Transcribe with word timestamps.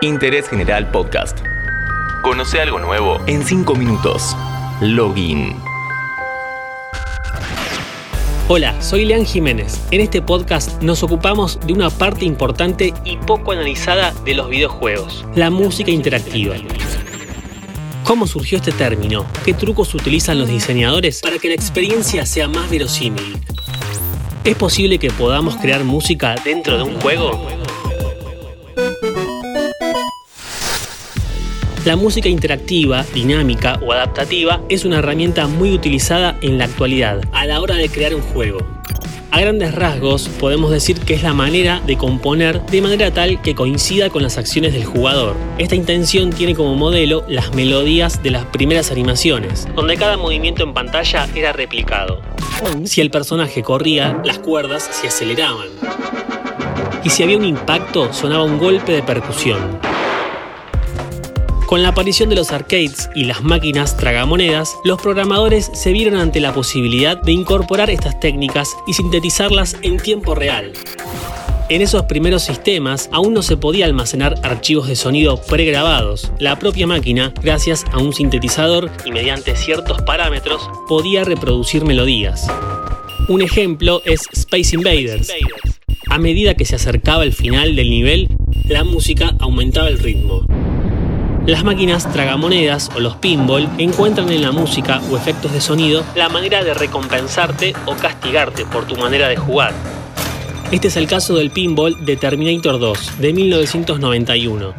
Interés 0.00 0.48
General 0.48 0.88
Podcast. 0.92 1.40
Conoce 2.22 2.60
algo 2.60 2.78
nuevo 2.78 3.18
en 3.26 3.44
5 3.44 3.74
minutos. 3.74 4.36
Login. 4.80 5.56
Hola, 8.46 8.80
soy 8.80 9.06
Leán 9.06 9.26
Jiménez. 9.26 9.82
En 9.90 10.00
este 10.00 10.22
podcast 10.22 10.80
nos 10.84 11.02
ocupamos 11.02 11.58
de 11.66 11.72
una 11.72 11.90
parte 11.90 12.24
importante 12.24 12.94
y 13.04 13.16
poco 13.16 13.50
analizada 13.50 14.14
de 14.24 14.34
los 14.34 14.48
videojuegos, 14.48 15.26
la 15.34 15.50
música 15.50 15.90
interactiva. 15.90 16.54
¿Cómo 18.04 18.28
surgió 18.28 18.58
este 18.58 18.70
término? 18.70 19.26
¿Qué 19.44 19.52
trucos 19.52 19.92
utilizan 19.94 20.38
los 20.38 20.48
diseñadores 20.48 21.20
para 21.22 21.38
que 21.38 21.48
la 21.48 21.54
experiencia 21.54 22.24
sea 22.24 22.46
más 22.46 22.70
verosímil? 22.70 23.36
¿Es 24.44 24.54
posible 24.54 25.00
que 25.00 25.10
podamos 25.10 25.56
crear 25.56 25.82
música 25.82 26.36
dentro 26.44 26.76
de 26.76 26.84
un 26.84 27.00
juego? 27.00 27.48
La 31.88 31.96
música 31.96 32.28
interactiva, 32.28 33.02
dinámica 33.14 33.80
o 33.82 33.94
adaptativa 33.94 34.60
es 34.68 34.84
una 34.84 34.98
herramienta 34.98 35.46
muy 35.46 35.72
utilizada 35.72 36.36
en 36.42 36.58
la 36.58 36.66
actualidad 36.66 37.22
a 37.32 37.46
la 37.46 37.62
hora 37.62 37.76
de 37.76 37.88
crear 37.88 38.14
un 38.14 38.20
juego. 38.20 38.58
A 39.30 39.40
grandes 39.40 39.74
rasgos 39.74 40.28
podemos 40.28 40.70
decir 40.70 41.00
que 41.00 41.14
es 41.14 41.22
la 41.22 41.32
manera 41.32 41.80
de 41.86 41.96
componer 41.96 42.60
de 42.66 42.82
manera 42.82 43.10
tal 43.10 43.40
que 43.40 43.54
coincida 43.54 44.10
con 44.10 44.22
las 44.22 44.36
acciones 44.36 44.74
del 44.74 44.84
jugador. 44.84 45.34
Esta 45.56 45.76
intención 45.76 46.28
tiene 46.28 46.54
como 46.54 46.74
modelo 46.74 47.24
las 47.26 47.54
melodías 47.54 48.22
de 48.22 48.32
las 48.32 48.44
primeras 48.44 48.90
animaciones, 48.90 49.66
donde 49.74 49.96
cada 49.96 50.18
movimiento 50.18 50.64
en 50.64 50.74
pantalla 50.74 51.26
era 51.34 51.54
replicado. 51.54 52.20
Si 52.84 53.00
el 53.00 53.10
personaje 53.10 53.62
corría, 53.62 54.20
las 54.26 54.40
cuerdas 54.40 54.86
se 54.92 55.08
aceleraban. 55.08 55.68
Y 57.02 57.08
si 57.08 57.22
había 57.22 57.38
un 57.38 57.46
impacto, 57.46 58.12
sonaba 58.12 58.44
un 58.44 58.58
golpe 58.58 58.92
de 58.92 59.02
percusión. 59.02 59.87
Con 61.68 61.82
la 61.82 61.90
aparición 61.90 62.30
de 62.30 62.34
los 62.34 62.50
arcades 62.50 63.10
y 63.14 63.24
las 63.24 63.42
máquinas 63.42 63.98
tragamonedas, 63.98 64.78
los 64.84 65.02
programadores 65.02 65.70
se 65.74 65.92
vieron 65.92 66.18
ante 66.18 66.40
la 66.40 66.54
posibilidad 66.54 67.20
de 67.20 67.32
incorporar 67.32 67.90
estas 67.90 68.18
técnicas 68.18 68.74
y 68.86 68.94
sintetizarlas 68.94 69.76
en 69.82 69.98
tiempo 69.98 70.34
real. 70.34 70.72
En 71.68 71.82
esos 71.82 72.04
primeros 72.04 72.44
sistemas 72.44 73.10
aún 73.12 73.34
no 73.34 73.42
se 73.42 73.58
podía 73.58 73.84
almacenar 73.84 74.36
archivos 74.44 74.88
de 74.88 74.96
sonido 74.96 75.42
pregrabados. 75.42 76.32
La 76.38 76.58
propia 76.58 76.86
máquina, 76.86 77.34
gracias 77.42 77.84
a 77.92 77.98
un 77.98 78.14
sintetizador 78.14 78.90
y 79.04 79.12
mediante 79.12 79.54
ciertos 79.54 80.00
parámetros, 80.00 80.70
podía 80.88 81.22
reproducir 81.22 81.84
melodías. 81.84 82.48
Un 83.28 83.42
ejemplo 83.42 84.00
es 84.06 84.22
Space 84.32 84.74
Invaders. 84.74 85.30
A 86.08 86.16
medida 86.16 86.54
que 86.54 86.64
se 86.64 86.76
acercaba 86.76 87.24
el 87.24 87.34
final 87.34 87.76
del 87.76 87.90
nivel, 87.90 88.28
la 88.64 88.84
música 88.84 89.36
aumentaba 89.38 89.88
el 89.88 89.98
ritmo. 89.98 90.46
Las 91.48 91.64
máquinas 91.64 92.06
tragamonedas 92.12 92.90
o 92.94 93.00
los 93.00 93.16
pinball 93.16 93.70
encuentran 93.78 94.28
en 94.28 94.42
la 94.42 94.52
música 94.52 95.00
o 95.10 95.16
efectos 95.16 95.50
de 95.50 95.62
sonido 95.62 96.04
la 96.14 96.28
manera 96.28 96.62
de 96.62 96.74
recompensarte 96.74 97.72
o 97.86 97.94
castigarte 97.94 98.66
por 98.66 98.84
tu 98.84 98.96
manera 98.96 99.28
de 99.28 99.38
jugar. 99.38 99.72
Este 100.70 100.88
es 100.88 100.98
el 100.98 101.06
caso 101.06 101.36
del 101.36 101.50
pinball 101.50 102.04
de 102.04 102.18
Terminator 102.18 102.78
2 102.78 103.18
de 103.18 103.32
1991. 103.32 104.74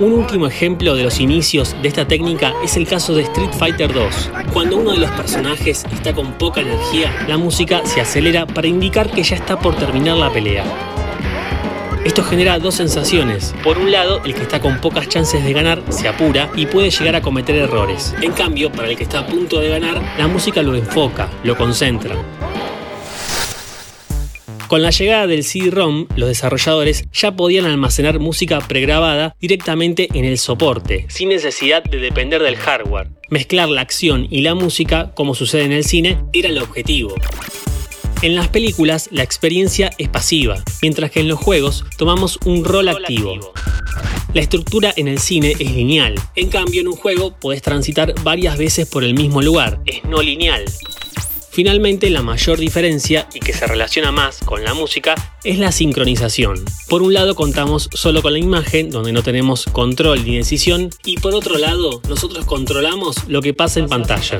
Un 0.00 0.12
último 0.12 0.48
ejemplo 0.48 0.96
de 0.96 1.04
los 1.04 1.20
inicios 1.20 1.76
de 1.80 1.86
esta 1.86 2.04
técnica 2.04 2.54
es 2.64 2.76
el 2.76 2.88
caso 2.88 3.14
de 3.14 3.22
Street 3.22 3.52
Fighter 3.56 3.94
2. 3.94 4.30
Cuando 4.52 4.78
uno 4.78 4.90
de 4.90 4.98
los 4.98 5.12
personajes 5.12 5.86
está 5.92 6.12
con 6.12 6.32
poca 6.32 6.60
energía, 6.60 7.24
la 7.28 7.38
música 7.38 7.82
se 7.86 8.00
acelera 8.00 8.46
para 8.46 8.66
indicar 8.66 9.12
que 9.12 9.22
ya 9.22 9.36
está 9.36 9.60
por 9.60 9.76
terminar 9.76 10.16
la 10.16 10.32
pelea. 10.32 10.91
Esto 12.04 12.24
genera 12.24 12.58
dos 12.58 12.74
sensaciones. 12.74 13.54
Por 13.62 13.78
un 13.78 13.92
lado, 13.92 14.20
el 14.24 14.34
que 14.34 14.42
está 14.42 14.60
con 14.60 14.80
pocas 14.80 15.08
chances 15.08 15.44
de 15.44 15.52
ganar 15.52 15.84
se 15.90 16.08
apura 16.08 16.50
y 16.56 16.66
puede 16.66 16.90
llegar 16.90 17.14
a 17.14 17.22
cometer 17.22 17.54
errores. 17.54 18.12
En 18.20 18.32
cambio, 18.32 18.72
para 18.72 18.88
el 18.88 18.96
que 18.96 19.04
está 19.04 19.20
a 19.20 19.26
punto 19.26 19.60
de 19.60 19.68
ganar, 19.68 20.02
la 20.18 20.26
música 20.26 20.62
lo 20.62 20.74
enfoca, 20.74 21.30
lo 21.44 21.56
concentra. 21.56 22.16
Con 24.66 24.82
la 24.82 24.90
llegada 24.90 25.28
del 25.28 25.44
CD-ROM, 25.44 26.08
los 26.16 26.28
desarrolladores 26.28 27.04
ya 27.12 27.36
podían 27.36 27.66
almacenar 27.66 28.18
música 28.18 28.58
pregrabada 28.58 29.36
directamente 29.38 30.08
en 30.12 30.24
el 30.24 30.38
soporte, 30.38 31.06
sin 31.08 31.28
necesidad 31.28 31.84
de 31.84 31.98
depender 31.98 32.42
del 32.42 32.56
hardware. 32.56 33.10
Mezclar 33.28 33.68
la 33.68 33.82
acción 33.82 34.26
y 34.28 34.40
la 34.40 34.56
música, 34.56 35.12
como 35.14 35.36
sucede 35.36 35.64
en 35.64 35.72
el 35.72 35.84
cine, 35.84 36.18
era 36.32 36.48
el 36.48 36.58
objetivo. 36.58 37.14
En 38.22 38.36
las 38.36 38.46
películas 38.46 39.08
la 39.10 39.24
experiencia 39.24 39.90
es 39.98 40.08
pasiva, 40.08 40.62
mientras 40.80 41.10
que 41.10 41.18
en 41.18 41.26
los 41.26 41.40
juegos 41.40 41.84
tomamos 41.98 42.38
un 42.44 42.64
rol 42.64 42.88
activo. 42.88 43.52
La 44.32 44.40
estructura 44.40 44.94
en 44.96 45.08
el 45.08 45.18
cine 45.18 45.56
es 45.58 45.72
lineal, 45.72 46.14
en 46.36 46.48
cambio 46.48 46.82
en 46.82 46.86
un 46.86 46.94
juego 46.94 47.36
podés 47.36 47.62
transitar 47.62 48.14
varias 48.22 48.56
veces 48.56 48.88
por 48.88 49.02
el 49.02 49.14
mismo 49.14 49.42
lugar, 49.42 49.80
es 49.86 50.04
no 50.04 50.22
lineal. 50.22 50.64
Finalmente, 51.50 52.10
la 52.10 52.22
mayor 52.22 52.58
diferencia, 52.60 53.28
y 53.34 53.40
que 53.40 53.52
se 53.52 53.66
relaciona 53.66 54.12
más 54.12 54.38
con 54.38 54.62
la 54.62 54.72
música, 54.72 55.16
es 55.42 55.58
la 55.58 55.72
sincronización. 55.72 56.64
Por 56.88 57.02
un 57.02 57.12
lado 57.12 57.34
contamos 57.34 57.90
solo 57.92 58.22
con 58.22 58.34
la 58.34 58.38
imagen, 58.38 58.90
donde 58.90 59.12
no 59.12 59.24
tenemos 59.24 59.66
control 59.66 60.24
ni 60.24 60.36
decisión, 60.36 60.90
y 61.04 61.18
por 61.18 61.34
otro 61.34 61.58
lado, 61.58 62.00
nosotros 62.08 62.46
controlamos 62.46 63.16
lo 63.26 63.42
que 63.42 63.52
pasa 63.52 63.80
en 63.80 63.88
pantalla. 63.88 64.38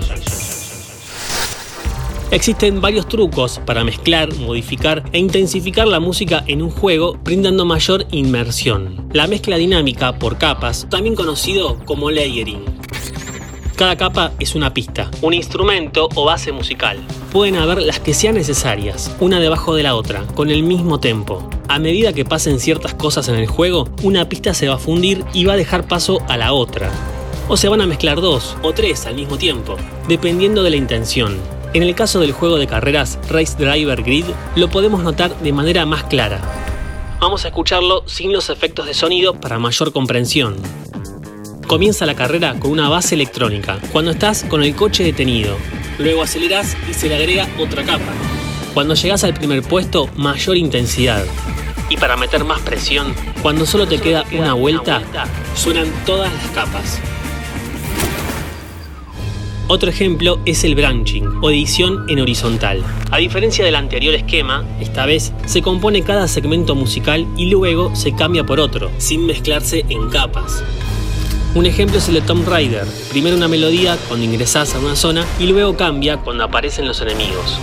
Existen 2.32 2.80
varios 2.80 3.06
trucos 3.08 3.60
para 3.66 3.84
mezclar, 3.84 4.34
modificar 4.36 5.04
e 5.12 5.18
intensificar 5.18 5.86
la 5.86 6.00
música 6.00 6.42
en 6.46 6.62
un 6.62 6.70
juego 6.70 7.18
brindando 7.22 7.66
mayor 7.66 8.06
inmersión. 8.10 9.06
La 9.12 9.26
mezcla 9.26 9.56
dinámica 9.58 10.18
por 10.18 10.38
capas, 10.38 10.86
también 10.88 11.14
conocido 11.14 11.78
como 11.84 12.10
layering. 12.10 12.64
Cada 13.76 13.98
capa 13.98 14.32
es 14.38 14.54
una 14.54 14.72
pista, 14.72 15.10
un 15.20 15.34
instrumento 15.34 16.08
o 16.14 16.24
base 16.24 16.52
musical. 16.52 17.06
Pueden 17.32 17.56
haber 17.56 17.82
las 17.82 18.00
que 18.00 18.14
sean 18.14 18.36
necesarias, 18.36 19.14
una 19.20 19.38
debajo 19.38 19.74
de 19.74 19.82
la 19.82 19.94
otra, 19.94 20.22
con 20.34 20.50
el 20.50 20.62
mismo 20.62 21.00
tempo. 21.00 21.46
A 21.68 21.78
medida 21.78 22.14
que 22.14 22.24
pasen 22.24 22.60
ciertas 22.60 22.94
cosas 22.94 23.28
en 23.28 23.34
el 23.34 23.46
juego, 23.46 23.90
una 24.02 24.30
pista 24.30 24.54
se 24.54 24.68
va 24.68 24.76
a 24.76 24.78
fundir 24.78 25.22
y 25.34 25.44
va 25.44 25.52
a 25.52 25.56
dejar 25.58 25.86
paso 25.86 26.22
a 26.28 26.38
la 26.38 26.54
otra. 26.54 26.90
O 27.48 27.58
se 27.58 27.68
van 27.68 27.82
a 27.82 27.86
mezclar 27.86 28.22
dos 28.22 28.56
o 28.62 28.72
tres 28.72 29.04
al 29.04 29.16
mismo 29.16 29.36
tiempo, 29.36 29.76
dependiendo 30.08 30.62
de 30.62 30.70
la 30.70 30.76
intención. 30.76 31.61
En 31.74 31.82
el 31.82 31.94
caso 31.94 32.20
del 32.20 32.32
juego 32.32 32.58
de 32.58 32.66
carreras 32.66 33.18
Race 33.30 33.56
Driver 33.56 34.02
Grid, 34.02 34.26
lo 34.56 34.68
podemos 34.68 35.02
notar 35.02 35.34
de 35.38 35.52
manera 35.54 35.86
más 35.86 36.04
clara. 36.04 36.38
Vamos 37.18 37.46
a 37.46 37.48
escucharlo 37.48 38.02
sin 38.06 38.30
los 38.30 38.50
efectos 38.50 38.84
de 38.84 38.92
sonido 38.92 39.40
para 39.40 39.58
mayor 39.58 39.90
comprensión. 39.90 40.56
Comienza 41.66 42.04
la 42.04 42.14
carrera 42.14 42.56
con 42.60 42.72
una 42.72 42.90
base 42.90 43.14
electrónica, 43.14 43.78
cuando 43.90 44.10
estás 44.10 44.44
con 44.44 44.62
el 44.62 44.76
coche 44.76 45.02
detenido. 45.02 45.56
Luego 45.98 46.22
aceleras 46.22 46.76
y 46.90 46.92
se 46.92 47.08
le 47.08 47.16
agrega 47.16 47.48
otra 47.58 47.82
capa. 47.84 48.12
Cuando 48.74 48.94
llegas 48.94 49.24
al 49.24 49.32
primer 49.32 49.62
puesto, 49.62 50.10
mayor 50.14 50.58
intensidad. 50.58 51.24
Y 51.88 51.96
para 51.96 52.18
meter 52.18 52.44
más 52.44 52.60
presión, 52.60 53.14
cuando 53.40 53.64
solo 53.64 53.88
te 53.88 53.98
queda 53.98 54.26
una 54.32 54.52
vuelta, 54.52 55.00
suenan 55.54 55.90
todas 56.04 56.30
las 56.34 56.50
capas. 56.50 57.00
Otro 59.72 59.88
ejemplo 59.88 60.38
es 60.44 60.64
el 60.64 60.74
branching 60.74 61.38
o 61.40 61.48
edición 61.48 62.04
en 62.10 62.20
horizontal. 62.20 62.84
A 63.10 63.16
diferencia 63.16 63.64
del 63.64 63.74
anterior 63.74 64.14
esquema, 64.14 64.66
esta 64.80 65.06
vez 65.06 65.32
se 65.46 65.62
compone 65.62 66.02
cada 66.02 66.28
segmento 66.28 66.74
musical 66.74 67.26
y 67.38 67.46
luego 67.46 67.96
se 67.96 68.14
cambia 68.14 68.44
por 68.44 68.60
otro, 68.60 68.90
sin 68.98 69.24
mezclarse 69.24 69.86
en 69.88 70.10
capas. 70.10 70.62
Un 71.54 71.64
ejemplo 71.64 71.96
es 71.96 72.08
el 72.08 72.16
de 72.16 72.20
Tomb 72.20 72.46
Raider. 72.46 72.84
Primero 73.08 73.34
una 73.34 73.48
melodía 73.48 73.96
cuando 74.08 74.26
ingresas 74.26 74.74
a 74.74 74.78
una 74.78 74.94
zona 74.94 75.24
y 75.40 75.46
luego 75.46 75.74
cambia 75.74 76.18
cuando 76.18 76.44
aparecen 76.44 76.86
los 76.86 77.00
enemigos. 77.00 77.58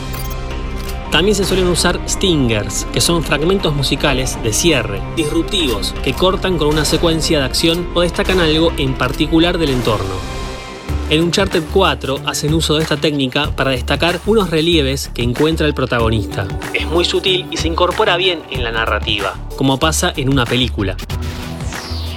También 1.12 1.36
se 1.36 1.46
suelen 1.46 1.68
usar 1.68 2.00
stingers, 2.10 2.88
que 2.92 3.02
son 3.02 3.24
fragmentos 3.24 3.76
musicales 3.76 4.42
de 4.42 4.52
cierre, 4.52 5.00
disruptivos, 5.16 5.94
que 6.04 6.14
cortan 6.14 6.58
con 6.58 6.70
una 6.70 6.86
secuencia 6.86 7.38
de 7.38 7.46
acción 7.46 7.88
o 7.94 8.02
destacan 8.02 8.40
algo 8.40 8.74
en 8.80 8.96
particular 8.96 9.60
del 9.60 9.70
entorno. 9.70 10.39
En 11.10 11.24
Uncharted 11.24 11.64
4 11.74 12.22
hacen 12.28 12.54
uso 12.54 12.76
de 12.76 12.84
esta 12.84 12.96
técnica 12.96 13.50
para 13.56 13.72
destacar 13.72 14.20
unos 14.28 14.52
relieves 14.52 15.10
que 15.12 15.24
encuentra 15.24 15.66
el 15.66 15.74
protagonista. 15.74 16.48
Es 16.76 16.86
muy 16.86 17.04
sutil 17.04 17.48
y 17.50 17.58
se 17.58 17.68
incorpora 17.68 18.16
bien 18.16 18.44
en 18.52 18.64
la 18.64 18.72
narrativa, 18.72 19.36
como 19.58 19.80
pasa 19.80 20.14
en 20.16 20.30
una 20.30 20.46
película. 20.46 20.96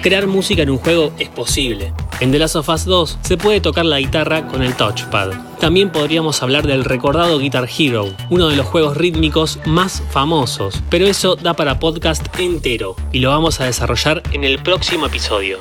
Crear 0.03 0.27
música 0.27 0.63
en 0.63 0.69
un 0.69 0.77
juego 0.77 1.15
es 1.19 1.31
posible. 1.31 1.95
En 2.21 2.33
The 2.33 2.39
Last 2.39 2.57
of 2.57 2.69
Us 2.69 2.85
2 2.85 3.19
se 3.23 3.39
puede 3.39 3.63
tocar 3.63 3.87
la 3.87 3.99
guitarra 3.99 4.47
con 4.47 4.63
el 4.63 4.75
touchpad. 4.75 5.31
También 5.59 5.91
podríamos 5.91 6.43
hablar 6.43 6.67
del 6.67 6.85
recordado 6.85 7.39
Guitar 7.39 7.67
Hero, 7.79 8.15
uno 8.29 8.49
de 8.49 8.57
los 8.57 8.67
juegos 8.67 8.99
rítmicos 8.99 9.59
más 9.65 10.03
famosos, 10.11 10.83
pero 10.91 11.07
eso 11.07 11.37
da 11.37 11.55
para 11.55 11.79
podcast 11.79 12.27
entero 12.39 12.97
y 13.11 13.21
lo 13.21 13.31
vamos 13.31 13.59
a 13.61 13.65
desarrollar 13.65 14.23
en 14.33 14.45
el 14.45 14.59
próximo 14.59 15.07
episodio. 15.07 15.61